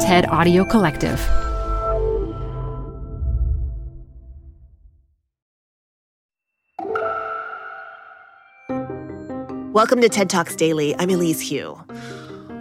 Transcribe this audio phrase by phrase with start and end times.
[0.00, 1.18] TED Audio Collective.
[9.72, 10.94] Welcome to TED Talks Daily.
[11.00, 11.76] I'm Elise Hu.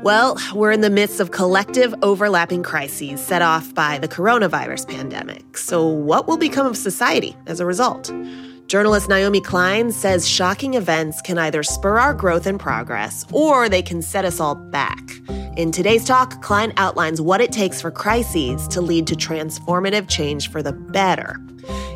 [0.02, 5.58] Well, we're in the midst of collective overlapping crises set off by the coronavirus pandemic.
[5.60, 8.12] So, what will become of society as a result?
[8.68, 13.82] Journalist Naomi Klein says shocking events can either spur our growth and progress or they
[13.82, 15.02] can set us all back.
[15.56, 20.52] In today's talk, Klein outlines what it takes for crises to lead to transformative change
[20.52, 21.38] for the better.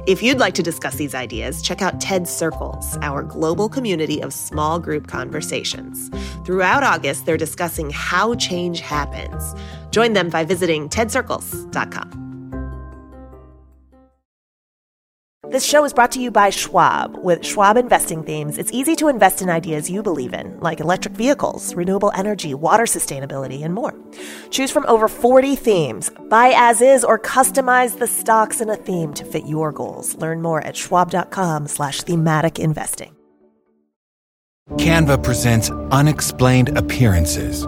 [0.08, 4.34] If you'd like to discuss these ideas, check out TED Circles, our global community of
[4.34, 6.10] small group conversations.
[6.46, 9.54] Throughout August, they're discussing how change happens.
[9.92, 12.21] Join them by visiting tedcircles.com.
[15.52, 17.18] This show is brought to you by Schwab.
[17.26, 21.14] With Schwab investing themes, it's easy to invest in ideas you believe in, like electric
[21.14, 23.94] vehicles, renewable energy, water sustainability, and more.
[24.50, 26.10] Choose from over 40 themes.
[26.30, 30.16] Buy as is or customize the stocks in a theme to fit your goals.
[30.16, 33.18] Learn more at schwab.com slash thematic investing.
[34.78, 37.68] Canva presents unexplained appearances.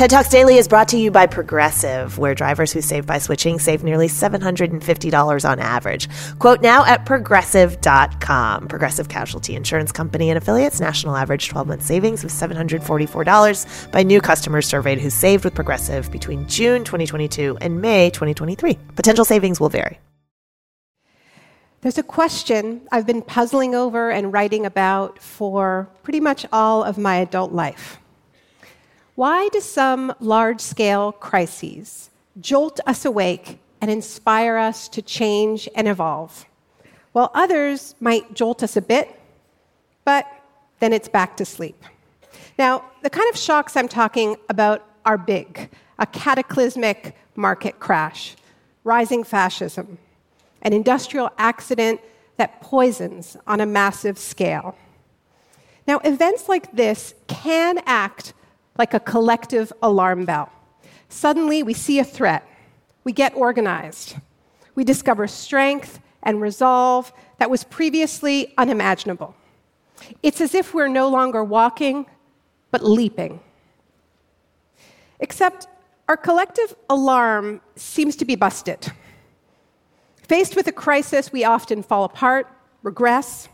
[0.00, 3.58] TED Talks Daily is brought to you by Progressive, where drivers who save by switching
[3.58, 6.08] save nearly $750 on average.
[6.38, 8.68] Quote now at progressive.com.
[8.68, 14.22] Progressive Casualty Insurance Company and affiliates national average 12 month savings of $744 by new
[14.22, 18.78] customers surveyed who saved with Progressive between June 2022 and May 2023.
[18.96, 20.00] Potential savings will vary.
[21.82, 26.96] There's a question I've been puzzling over and writing about for pretty much all of
[26.96, 28.00] my adult life.
[29.20, 32.08] Why do some large scale crises
[32.40, 36.46] jolt us awake and inspire us to change and evolve,
[37.12, 39.20] while others might jolt us a bit,
[40.06, 40.26] but
[40.78, 41.84] then it's back to sleep?
[42.58, 48.36] Now, the kind of shocks I'm talking about are big a cataclysmic market crash,
[48.84, 49.98] rising fascism,
[50.62, 52.00] an industrial accident
[52.38, 54.78] that poisons on a massive scale.
[55.86, 58.32] Now, events like this can act
[58.80, 60.50] like a collective alarm bell.
[61.10, 62.48] Suddenly, we see a threat,
[63.04, 64.16] we get organized,
[64.74, 69.34] we discover strength and resolve that was previously unimaginable.
[70.22, 72.06] It's as if we're no longer walking,
[72.70, 73.40] but leaping.
[75.26, 75.66] Except
[76.08, 78.90] our collective alarm seems to be busted.
[80.26, 82.48] Faced with a crisis, we often fall apart,
[82.82, 83.46] regress,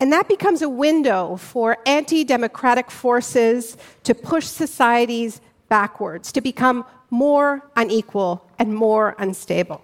[0.00, 6.84] and that becomes a window for anti democratic forces to push societies backwards, to become
[7.10, 9.82] more unequal and more unstable.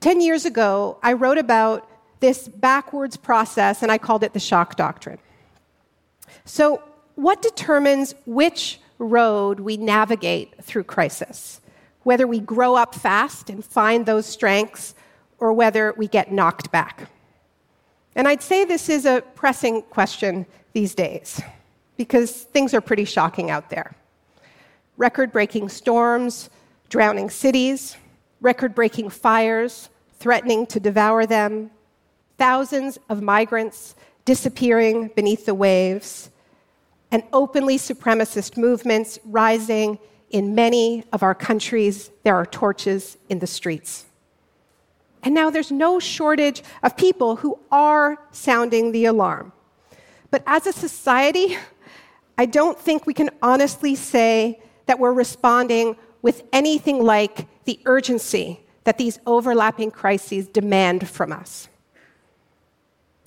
[0.00, 1.88] Ten years ago, I wrote about
[2.20, 5.18] this backwards process and I called it the shock doctrine.
[6.44, 6.82] So,
[7.14, 11.60] what determines which road we navigate through crisis?
[12.02, 14.94] Whether we grow up fast and find those strengths,
[15.38, 17.08] or whether we get knocked back.
[18.16, 21.40] And I'd say this is a pressing question these days
[21.96, 23.94] because things are pretty shocking out there.
[24.96, 26.50] Record breaking storms,
[26.88, 27.96] drowning cities,
[28.40, 31.70] record breaking fires threatening to devour them,
[32.38, 36.30] thousands of migrants disappearing beneath the waves,
[37.10, 39.98] and openly supremacist movements rising
[40.30, 42.10] in many of our countries.
[42.22, 44.04] There are torches in the streets.
[45.22, 49.52] And now there's no shortage of people who are sounding the alarm.
[50.30, 51.56] But as a society,
[52.38, 58.60] I don't think we can honestly say that we're responding with anything like the urgency
[58.84, 61.68] that these overlapping crises demand from us.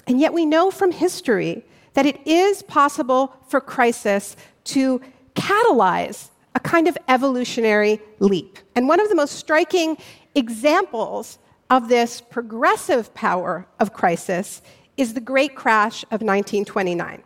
[0.08, 1.64] And yet we know from history
[1.94, 4.36] that it is possible for crisis
[4.66, 5.00] to
[5.36, 8.60] catalyze a kind of evolutionary leap.
[8.76, 9.98] And one of the most striking
[10.36, 14.62] examples of this progressive power of crisis
[14.98, 17.24] is the great crash of 1929.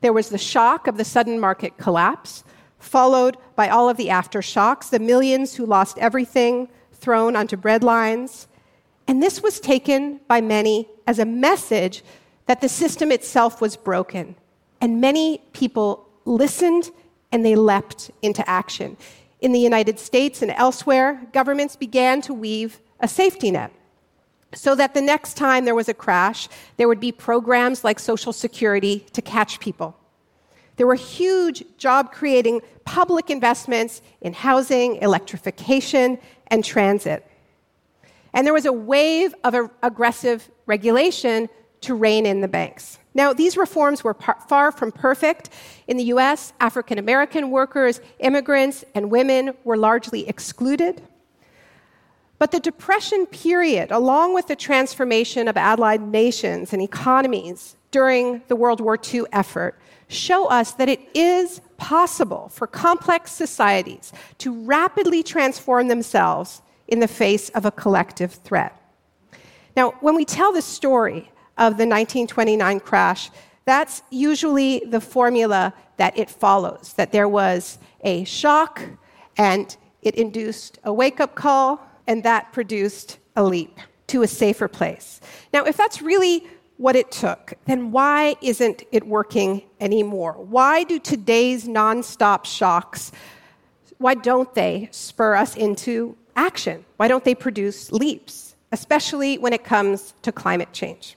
[0.00, 2.44] There was the shock of the sudden market collapse,
[2.78, 8.46] followed by all of the aftershocks, the millions who lost everything thrown onto breadlines.
[9.08, 12.04] And this was taken by many as a message
[12.46, 14.36] that the system itself was broken.
[14.80, 16.90] And many people listened
[17.32, 18.96] and they leapt into action.
[19.40, 23.70] In the United States and elsewhere, governments began to weave a safety net
[24.54, 26.48] so that the next time there was a crash,
[26.78, 29.94] there would be programs like Social Security to catch people.
[30.76, 36.18] There were huge job creating public investments in housing, electrification,
[36.48, 37.30] and transit.
[38.32, 41.48] And there was a wave of aggressive regulation
[41.82, 42.98] to rein in the banks.
[43.12, 45.50] Now, these reforms were par- far from perfect.
[45.86, 51.02] In the US, African American workers, immigrants, and women were largely excluded.
[52.38, 58.56] But the Depression period, along with the transformation of allied nations and economies during the
[58.56, 59.78] World War II effort,
[60.08, 67.08] show us that it is possible for complex societies to rapidly transform themselves in the
[67.08, 68.80] face of a collective threat.
[69.76, 73.30] Now, when we tell the story of the 1929 crash,
[73.64, 78.82] that's usually the formula that it follows that there was a shock
[79.36, 83.78] and it induced a wake up call and that produced a leap
[84.08, 85.20] to a safer place.
[85.52, 86.46] Now, if that's really
[86.76, 90.32] what it took, then why isn't it working anymore?
[90.32, 93.12] Why do today's nonstop shocks,
[93.98, 96.84] why don't they spur us into action?
[96.96, 101.16] Why don't they produce leaps, especially when it comes to climate change?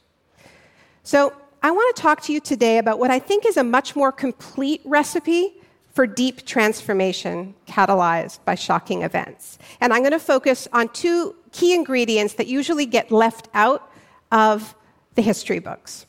[1.03, 3.95] So, I want to talk to you today about what I think is a much
[3.95, 5.59] more complete recipe
[5.97, 9.57] for deep transformation catalyzed by shocking events.
[9.81, 13.91] And I'm going to focus on two key ingredients that usually get left out
[14.31, 14.75] of
[15.15, 16.05] the history books.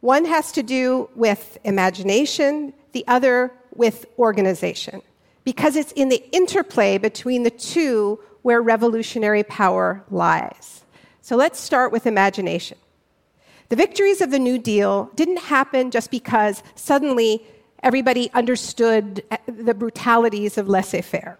[0.00, 5.00] One has to do with imagination, the other with organization,
[5.44, 10.82] because it's in the interplay between the two where revolutionary power lies.
[11.20, 12.76] So let's start with imagination.
[13.68, 17.44] The victories of the New Deal didn't happen just because suddenly
[17.82, 21.38] everybody understood eh, the brutalities of laissez faire.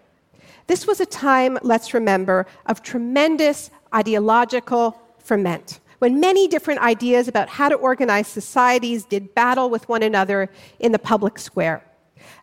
[0.67, 7.49] This was a time, let's remember, of tremendous ideological ferment, when many different ideas about
[7.49, 10.49] how to organize societies did battle with one another
[10.79, 11.83] in the public square.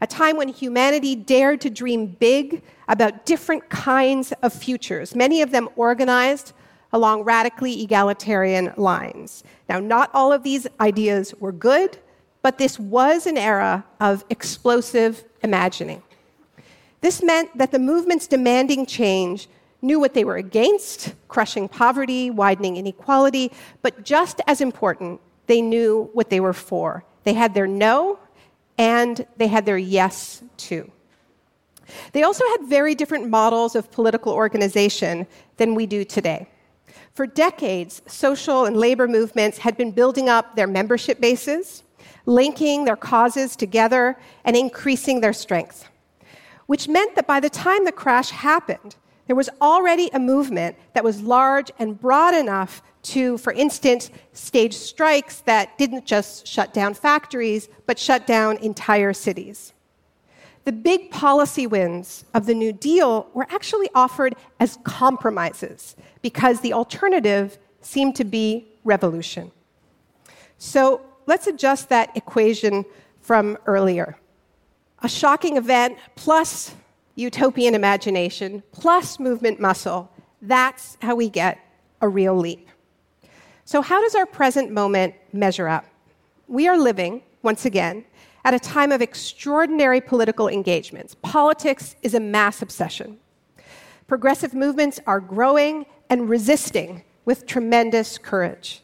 [0.01, 5.51] A time when humanity dared to dream big about different kinds of futures, many of
[5.53, 6.53] them organized
[6.93, 9.43] along radically egalitarian lines.
[9.69, 11.99] Now, not all of these ideas were good,
[12.47, 16.01] but this was an era of explosive imagining.
[17.01, 19.49] This meant that the movements demanding change
[19.83, 23.51] knew what they were against crushing poverty, widening inequality,
[23.83, 27.05] but just as important, they knew what they were for.
[27.25, 28.21] They had their no
[28.79, 30.89] and they had their yes too.
[32.13, 35.27] They also had very different models of political organization
[35.57, 36.47] than we do today.
[37.13, 41.83] For decades, social and labor movements had been building up their membership bases,
[42.27, 45.89] linking their causes together and increasing their strength,
[46.67, 48.97] which meant that by the time the crash happened,
[49.27, 54.75] there was already a movement that was large and broad enough to, for instance, stage
[54.75, 59.73] strikes that didn't just shut down factories, but shut down entire cities.
[60.65, 66.73] The big policy wins of the New Deal were actually offered as compromises because the
[66.73, 69.53] alternative seemed to be revolution.
[70.59, 72.85] So let's adjust that equation
[73.21, 74.17] from earlier.
[75.03, 76.75] A shocking event plus
[77.17, 80.11] utopian imagination plus movement muscle,
[80.43, 81.59] that's how we get
[82.01, 82.69] a real leap.
[83.65, 85.85] So, how does our present moment measure up?
[86.47, 88.05] We are living, once again,
[88.45, 91.17] at a time of extraordinary political engagements.
[91.21, 93.19] Politics is a mass obsession.
[94.07, 98.83] Progressive movements are growing and resisting with tremendous courage.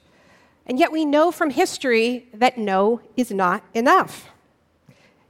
[0.66, 4.30] And yet we know from history that no is not enough.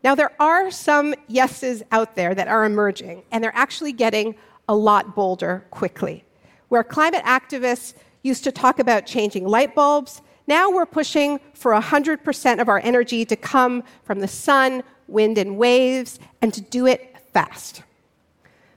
[0.05, 4.35] Now, there are some yeses out there that are emerging, and they're actually getting
[4.69, 6.25] a lot bolder quickly.
[6.69, 12.61] Where climate activists used to talk about changing light bulbs, now we're pushing for 100%
[12.61, 17.17] of our energy to come from the sun, wind, and waves, and to do it
[17.33, 17.83] fast.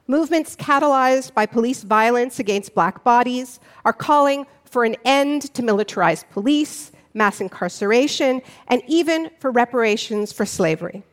[0.08, 6.30] Movements catalyzed by police violence against black bodies are calling for an end to militarized
[6.30, 11.04] police, mass incarceration, and even for reparations for slavery.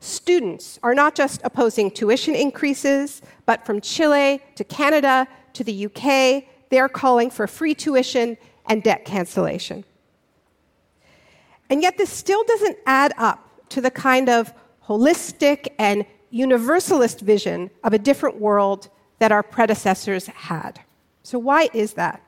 [0.00, 6.44] Students are not just opposing tuition increases, but from Chile to Canada to the UK,
[6.70, 9.84] they're calling for free tuition and debt cancellation.
[11.68, 14.52] And yet, this still doesn't add up to the kind of
[14.86, 20.80] holistic and universalist vision of a different world that our predecessors had.
[21.22, 22.22] So, why is that?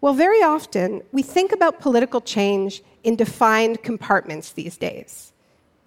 [0.00, 5.32] Well, very often we think about political change in defined compartments these days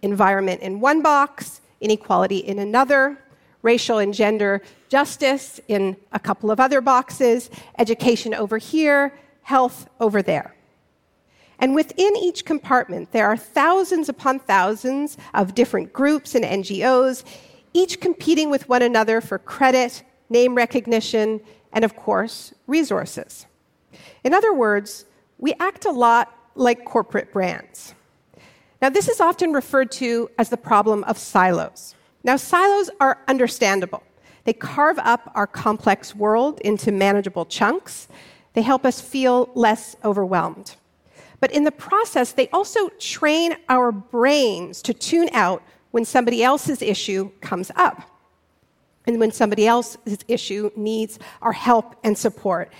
[0.02, 3.18] environment in one box, inequality in another,
[3.62, 10.22] racial and gender justice in a couple of other boxes, education over here, health over
[10.22, 10.56] there.
[11.60, 17.24] And within each compartment, there are thousands upon thousands of different groups and NGOs,
[17.74, 21.42] each competing with one another for credit, name recognition,
[21.74, 23.46] and of course, resources.
[24.24, 25.06] In other words,
[25.38, 27.94] we act a lot like corporate brands.
[28.82, 31.96] Now, this is often referred to as the problem of silos.
[32.24, 34.04] Now, silos are understandable.
[34.46, 38.08] They carve up our complex world into manageable chunks.
[38.54, 40.76] They help us feel less overwhelmed.
[41.40, 46.82] But in the process, they also train our brains to tune out when somebody else's
[46.82, 48.04] issue comes up
[49.08, 52.72] and when somebody else's issue needs our help and support.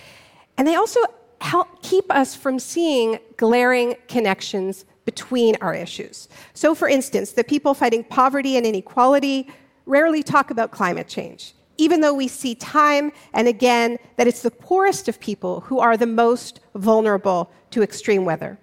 [0.56, 1.00] And they also
[1.40, 6.28] help keep us from seeing glaring connections between our issues.
[6.52, 9.48] So, for instance, the people fighting poverty and inequality
[9.86, 14.50] rarely talk about climate change, even though we see time and again that it's the
[14.50, 18.58] poorest of people who are the most vulnerable to extreme weather.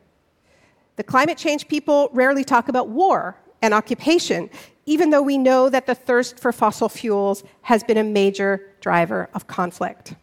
[0.98, 4.52] The climate change people rarely talk about war and occupation,
[4.86, 9.30] even though we know that the thirst for fossil fuels has been a major driver
[9.34, 10.14] of conflict.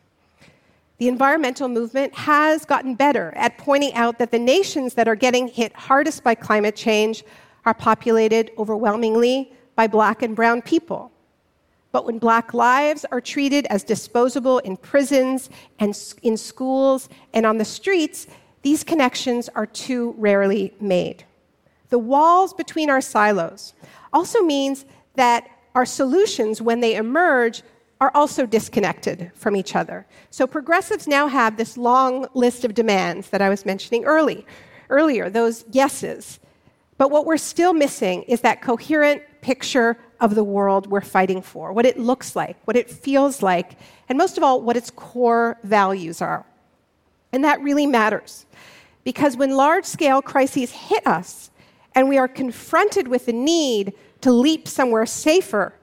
[0.98, 5.48] The environmental movement has gotten better at pointing out that the nations that are getting
[5.48, 7.24] hit hardest by climate change
[7.64, 11.10] are populated overwhelmingly by black and brown people.
[11.94, 15.48] But when black lives are treated as disposable in prisons
[15.78, 18.26] and in schools and on the streets,
[18.62, 21.22] these connections are too rarely made.
[21.90, 23.74] The walls between our silos
[24.12, 27.62] also means that our solutions, when they emerge,
[28.00, 30.04] are also disconnected from each other.
[30.30, 34.44] So progressives now have this long list of demands that I was mentioning early,
[34.90, 36.40] earlier, those yeses.
[36.96, 41.72] But what we're still missing is that coherent picture of the world we're fighting for,
[41.72, 43.76] what it looks like, what it feels like,
[44.08, 46.46] and most of all, what its core values are.
[47.32, 48.46] And that really matters.
[49.02, 51.50] Because when large scale crises hit us
[51.94, 55.74] and we are confronted with the need to leap somewhere safer,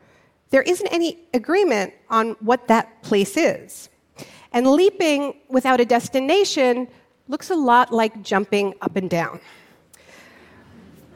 [0.49, 3.89] there isn't any agreement on what that place is.
[4.53, 6.87] And leaping without a destination
[7.27, 9.39] looks a lot like jumping up and down.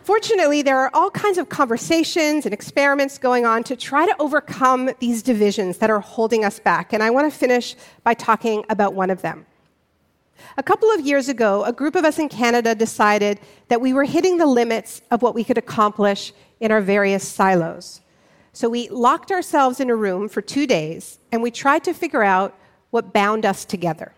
[0.06, 4.92] Fortunately, there are all kinds of conversations and experiments going on to try to overcome
[5.00, 6.94] these divisions that are holding us back.
[6.94, 9.48] And I want to finish by talking about one of them.
[10.58, 14.04] A couple of years ago, a group of us in Canada decided that we were
[14.04, 18.02] hitting the limits of what we could accomplish in our various silos.
[18.54, 22.24] So we locked ourselves in a room for two days and we tried to figure
[22.24, 22.56] out
[22.92, 24.14] what bound us together.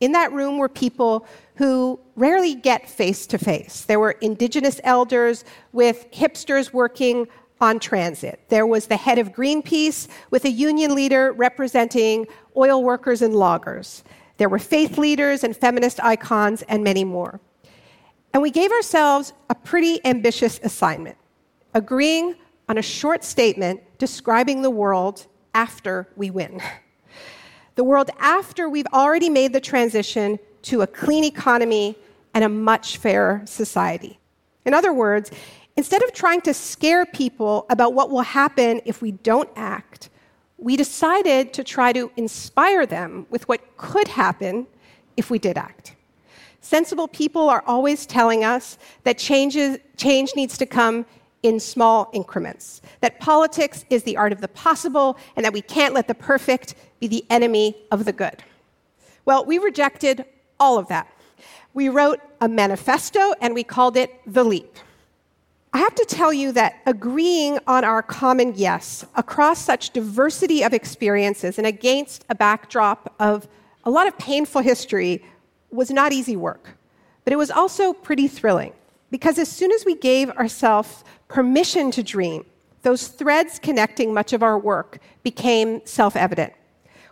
[0.00, 1.26] In that room were people
[1.56, 3.82] who rarely get face to face.
[3.82, 7.26] There were indigenous elders with hipsters working
[7.60, 8.40] on transit.
[8.48, 12.26] There was the head of Greenpeace with a union leader representing
[12.56, 14.04] oil workers and loggers.
[14.36, 17.40] There were faith leaders and feminist icons and many more.
[18.32, 21.16] And we gave ourselves a pretty ambitious assignment
[21.74, 22.34] agreeing
[22.68, 26.60] on a short statement describing the world after we win.
[27.78, 31.94] The world after we've already made the transition to a clean economy
[32.34, 34.18] and a much fairer society.
[34.64, 35.30] In other words,
[35.76, 40.10] instead of trying to scare people about what will happen if we don't act,
[40.56, 44.66] we decided to try to inspire them with what could happen
[45.16, 45.94] if we did act.
[46.60, 51.06] Sensible people are always telling us that changes, change needs to come
[51.42, 55.94] in small increments, that politics is the art of the possible, and that we can't
[55.94, 58.42] let the perfect be the enemy of the good.
[59.24, 60.24] Well, we rejected
[60.58, 61.12] all of that.
[61.74, 64.78] We wrote a manifesto and we called it The Leap.
[65.72, 70.72] I have to tell you that agreeing on our common yes across such diversity of
[70.72, 73.46] experiences and against a backdrop of
[73.84, 75.22] a lot of painful history
[75.70, 76.70] was not easy work.
[77.24, 78.72] But it was also pretty thrilling
[79.10, 82.44] because as soon as we gave ourselves permission to dream,
[82.82, 86.52] those threads connecting much of our work became self evident.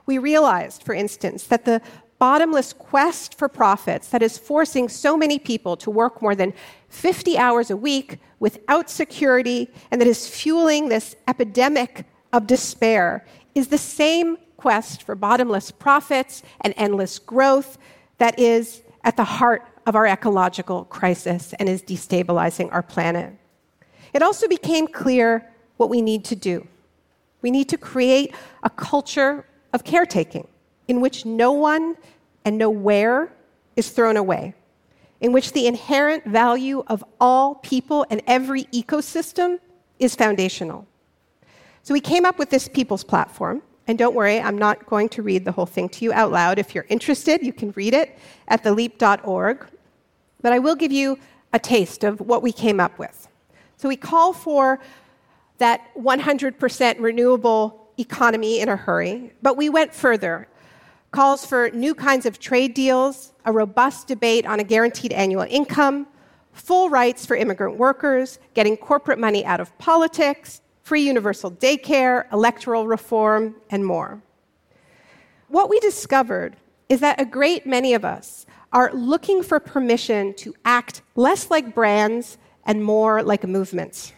[0.06, 1.80] We realized, for instance, that the
[2.18, 6.54] bottomless quest for profits that is forcing so many people to work more than
[6.88, 13.68] 50 hours a week without security and that is fueling this epidemic of despair is
[13.68, 17.76] the same quest for bottomless profits and endless growth
[18.18, 23.32] that is at the heart of our ecological crisis and is destabilizing our planet.
[24.12, 26.66] It also became clear what we need to do.
[27.42, 30.48] We need to create a culture of caretaking
[30.88, 31.96] in which no one
[32.44, 33.32] and nowhere
[33.76, 34.54] is thrown away,
[35.20, 39.58] in which the inherent value of all people and every ecosystem
[39.98, 40.86] is foundational.
[41.82, 43.62] So we came up with this people's platform.
[43.88, 46.58] And don't worry, I'm not going to read the whole thing to you out loud.
[46.58, 49.66] If you're interested, you can read it at theleap.org.
[50.42, 51.18] But I will give you
[51.52, 53.28] a taste of what we came up with.
[53.76, 54.80] So we call for
[55.58, 60.48] that 100% renewable economy in a hurry, but we went further.
[61.10, 66.06] Calls for new kinds of trade deals, a robust debate on a guaranteed annual income,
[66.52, 72.86] full rights for immigrant workers, getting corporate money out of politics, free universal daycare, electoral
[72.86, 74.22] reform, and more.
[75.48, 76.56] What we discovered
[76.88, 81.74] is that a great many of us are looking for permission to act less like
[81.74, 84.12] brands and more like movements.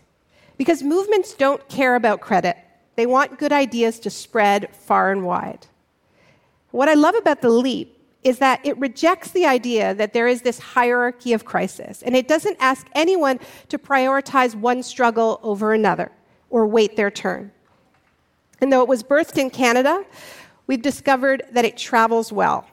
[0.56, 2.56] Because movements don't care about credit,
[2.96, 5.66] they want good ideas to spread far and wide.
[6.70, 10.42] What I love about the leap is that it rejects the idea that there is
[10.42, 13.38] this hierarchy of crisis, and it doesn't ask anyone
[13.68, 16.10] to prioritize one struggle over another
[16.50, 17.52] or wait their turn.
[18.60, 20.04] And though it was birthed in Canada,
[20.66, 22.66] we've discovered that it travels well.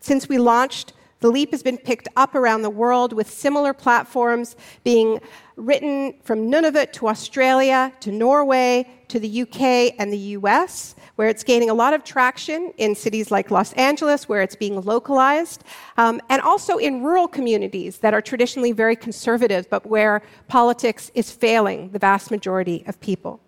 [0.00, 4.56] Since we launched, the Leap has been picked up around the world with similar platforms
[4.84, 5.20] being
[5.56, 11.44] written from Nunavut to Australia to Norway to the UK and the US, where it's
[11.44, 15.62] gaining a lot of traction in cities like Los Angeles, where it's being localized,
[15.98, 21.30] um, and also in rural communities that are traditionally very conservative, but where politics is
[21.30, 23.40] failing the vast majority of people.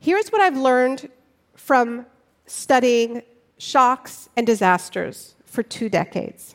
[0.00, 1.08] Here's what I've learned
[1.54, 2.06] from
[2.46, 3.22] studying
[3.58, 6.54] shocks and disasters for two decades.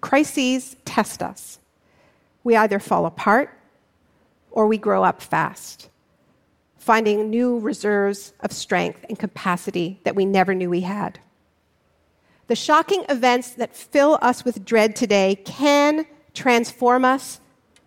[0.00, 1.60] Crises test us.
[2.42, 3.56] We either fall apart
[4.50, 5.88] or we grow up fast,
[6.76, 11.20] finding new reserves of strength and capacity that we never knew we had.
[12.48, 17.40] The shocking events that fill us with dread today can transform us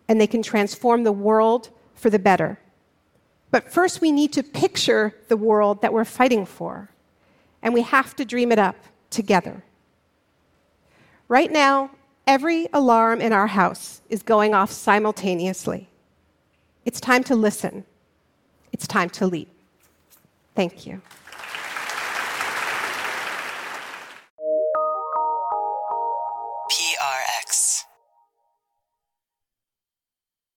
[0.07, 2.57] and they can transform the world for the better.
[3.51, 6.89] But first, we need to picture the world that we're fighting for,
[7.61, 8.77] and we have to dream it up
[9.09, 9.63] together.
[11.33, 11.89] Right now,
[12.27, 15.89] every alarm in our house is going off simultaneously.
[16.85, 17.85] It's time to listen.
[18.71, 19.49] It's time to leap.
[20.53, 21.01] Thank you.